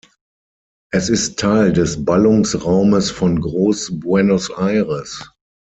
Es 0.91 1.09
ist 1.09 1.37
Teil 1.37 1.73
des 1.73 2.03
Ballungsraumes 2.05 3.11
von 3.11 3.39
Groß 3.39 3.99
Buenos 3.99 4.49
Aires. 4.49 5.29